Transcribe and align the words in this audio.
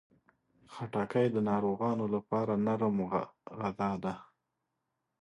خټکی 0.73 1.27
د 1.31 1.37
ناروغانو 1.49 2.05
لپاره 2.15 2.53
نرم 2.65 2.97
غذا 3.59 3.91
ده. 4.03 4.13